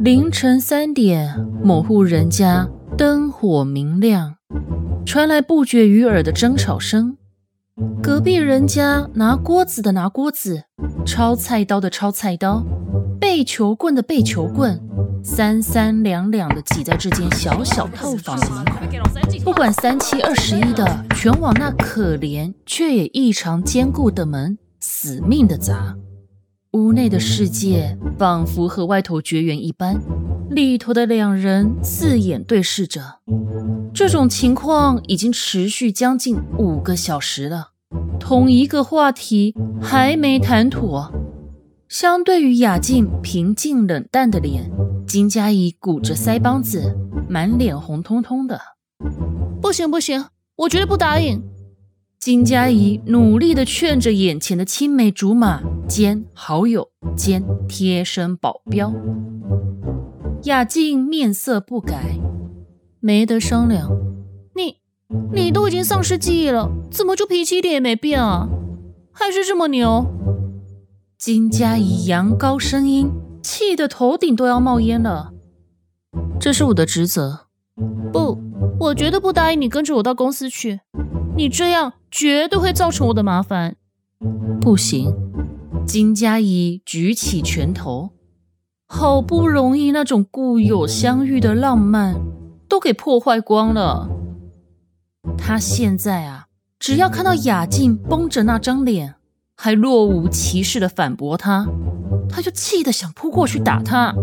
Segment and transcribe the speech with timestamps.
[0.00, 4.36] 凌晨三点，某户人家灯火明亮，
[5.04, 7.16] 传来不绝于耳的争吵声。
[8.00, 10.62] 隔壁人家拿锅子的拿锅子，
[11.04, 12.64] 抄菜刀的抄菜刀，
[13.18, 14.80] 背球棍的背球棍，
[15.24, 19.42] 三三两两的挤在这间小小套房门口。
[19.42, 25.96] 不管三七二十一的，全往那可怜却也异常坚固的门死命的砸。
[26.72, 29.98] 屋内的世界仿佛和外头绝缘一般，
[30.50, 33.20] 里头的两人四眼对视着。
[33.94, 37.70] 这种情况已经持续将近五个小时了，
[38.20, 41.10] 同一个话题还没谈妥。
[41.88, 44.70] 相对于雅静平静冷淡的脸，
[45.06, 46.94] 金佳怡鼓着腮帮子，
[47.30, 48.60] 满脸红彤彤的。
[49.62, 51.42] 不行不行，我绝对不答应。
[52.20, 58.92] 金佳怡努力地劝着眼前的青梅竹马兼好友兼贴身保镖，
[60.44, 62.18] 雅静面色不改，
[63.00, 63.90] 没得商量。
[64.54, 64.76] 你
[65.32, 68.50] 你都已经丧失记忆了，怎么就脾气一点也没变啊？
[69.10, 70.06] 还是这么牛？
[71.16, 73.10] 金佳怡扬高声音，
[73.42, 75.32] 气得头顶都要冒烟了。
[76.38, 77.46] 这是我的职责。
[78.12, 78.38] 不，
[78.78, 80.80] 我绝对不答应你跟着我到公司去。
[81.34, 83.76] 你这样绝对会造成我的麻烦。
[84.60, 85.14] 不行，
[85.88, 88.10] 金佳怡举起拳头，
[88.86, 92.14] 好不容易那种故友相遇的浪漫
[92.68, 94.10] 都给破坏光了。
[95.38, 99.14] 他现在啊，只要看到雅静绷着那张脸，
[99.56, 101.66] 还若无其事的反驳他，
[102.28, 104.14] 他就气得想扑过去打他。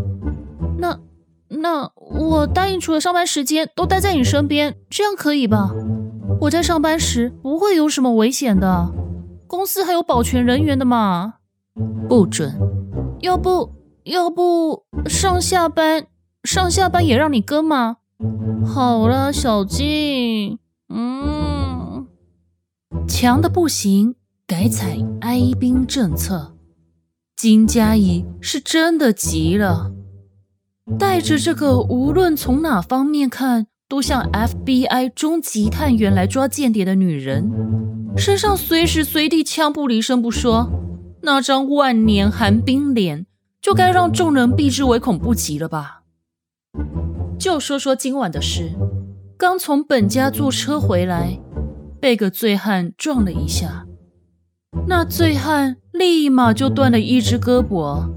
[0.77, 0.99] 那
[1.47, 5.71] 那我答应，除了上班时间都待在你身边，这样可以吧？
[6.41, 8.91] 我在上班时不会有什么危险的，
[9.47, 11.33] 公司还有保全人员的嘛。
[12.07, 12.53] 不准，
[13.21, 13.71] 要不
[14.03, 16.07] 要不上下班
[16.43, 17.97] 上下班也让你跟吗？
[18.65, 20.59] 好了，小静，
[20.89, 22.07] 嗯，
[23.07, 24.15] 强的不行，
[24.47, 26.55] 改采哀兵政策。
[27.35, 29.91] 金佳怡是真的急了，
[30.97, 33.67] 带着这个无论从哪方面看。
[33.87, 37.51] 都像 FBI 终极探员来抓间谍的女人，
[38.17, 40.67] 身上随时随地枪不离身不说，
[41.25, 43.25] 那张万年寒冰脸
[43.59, 46.03] 就该让众人避之唯恐不及了吧？
[47.37, 48.71] 就说说今晚的事，
[49.37, 51.39] 刚从本家坐车回来，
[51.99, 53.87] 被个醉汉撞了一下，
[54.87, 58.09] 那醉汉立马就断了一只胳膊，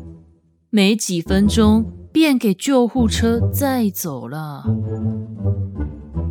[0.70, 1.92] 没几分钟。
[2.10, 4.64] 便给救护车载走了。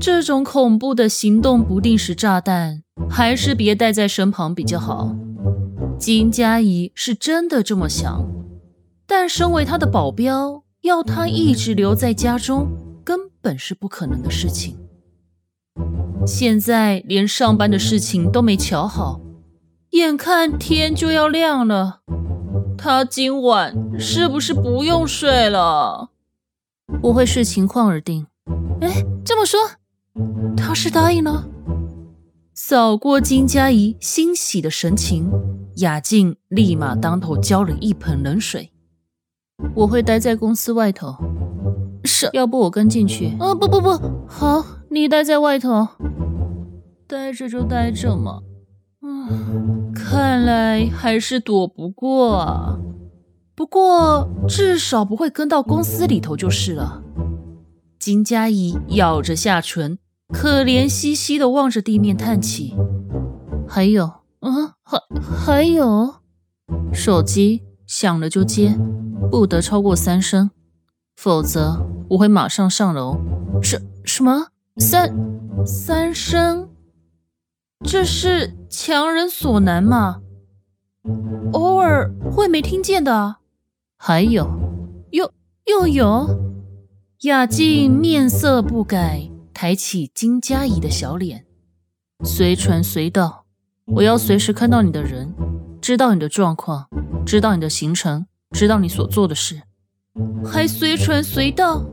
[0.02, 5.16] 这种恐怖的行动不定时炸弹，还是别带在身旁比较好。
[5.98, 8.28] 金佳怡是真的这么想，
[9.08, 12.68] 但身为他的保镖，要他一直留在家中，
[13.04, 14.78] 根本是不可能的事情。
[16.26, 19.22] 现在连上班的事情都没瞧好，
[19.92, 22.02] 眼看天就要亮了。
[22.78, 26.12] 他今晚是不是不用睡了？
[27.02, 28.28] 我会视情况而定。
[28.82, 29.60] 哎，这么说，
[30.56, 31.48] 他是答应了？
[32.54, 35.32] 扫过金佳怡欣喜的神情，
[35.78, 38.72] 雅静立马当头浇了一盆冷水。
[39.76, 41.16] 我会待在公司外头。
[42.04, 43.36] 是，要不我跟进去？
[43.40, 43.92] 啊，不不不，
[44.28, 45.88] 好，你待在外头。
[47.06, 48.42] 待着就待着嘛。
[49.94, 52.80] 看来还是躲不过啊。
[53.56, 57.04] 不过至少不会跟到公司里头就是了。
[58.00, 60.00] 金佳怡咬着下唇，
[60.34, 62.76] 可怜兮兮的望着地面叹气。
[63.68, 66.16] 还有，啊，还还有，
[66.94, 68.78] 手机响了就接，
[69.32, 70.52] 不得超过三声，
[71.16, 73.18] 否则我会马上上楼。
[73.62, 74.48] 什什么？
[74.78, 75.16] 三
[75.66, 76.70] 三声？
[77.84, 80.22] 这是强人所难吗？
[81.54, 83.38] 偶尔会没听见的。
[83.98, 84.48] 还有，
[85.12, 85.32] 又
[85.66, 86.48] 又有。
[87.22, 91.48] 雅静面色不改，抬起金佳怡的小脸，
[92.24, 93.47] 随传随到。
[93.88, 95.34] 我要随时看到你的人，
[95.82, 96.88] 知道你的状况，
[97.26, 99.62] 知道你的行程，知道你所做的事，
[100.46, 101.86] 还随传随到。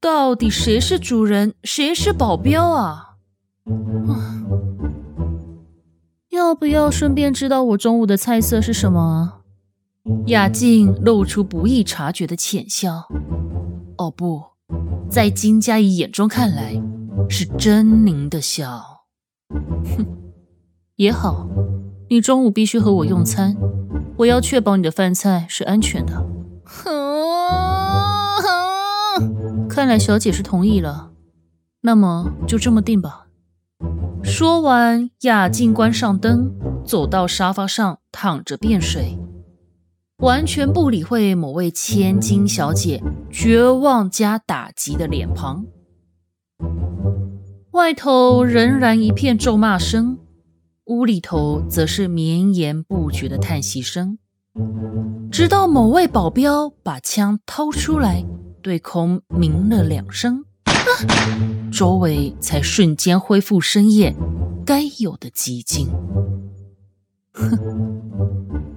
[0.00, 3.16] 到底谁是主人，谁是保镖啊？
[6.30, 9.40] 要不要顺便知道我中午的菜色是什么？
[10.26, 13.08] 雅静露出不易察觉的浅笑。
[13.96, 14.42] 哦不，
[15.10, 16.74] 在金佳怡眼中看来，
[17.28, 19.06] 是狰狞的笑。
[19.96, 20.06] 哼，
[20.96, 21.48] 也好，
[22.08, 23.56] 你中午必须和我用餐，
[24.18, 26.24] 我要确保你的饭菜是安全的。
[29.68, 31.10] 看来小姐是同意了，
[31.80, 33.26] 那么就这么定吧。
[34.22, 36.52] 说完，雅静关上灯，
[36.86, 39.18] 走到沙发上躺着便睡，
[40.18, 43.02] 完全不理会某位千金小姐
[43.32, 45.66] 绝望加打击的脸庞。
[47.72, 50.18] 外头仍然一片咒骂声，
[50.86, 54.18] 屋里头则是绵延不绝的叹息声，
[55.30, 58.24] 直到某位保镖把枪掏出来。
[58.62, 60.42] 对空鸣了两声，
[61.70, 64.16] 周围才瞬间恢复深夜
[64.64, 65.90] 该有的寂静。
[67.34, 67.58] 哼，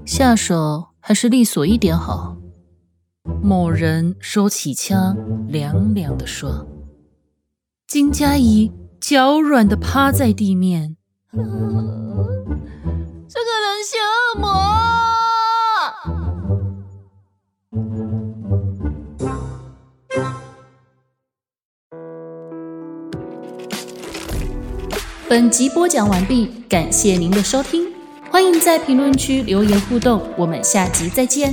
[0.05, 2.35] 下手还是利索一点好。
[3.41, 5.15] 某人收起枪，
[5.47, 6.67] 凉凉的说
[7.87, 8.69] ：“金佳怡
[8.99, 10.96] 脚软的趴在地面，
[11.29, 11.43] 这个
[13.61, 13.99] 人像
[14.39, 14.47] 魔。”
[25.29, 27.93] 本集播讲完毕，感谢您的收听，
[28.31, 31.51] 欢迎在评论区留言互动，我们下集再见。